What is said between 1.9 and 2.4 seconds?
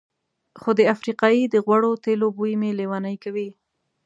تېلو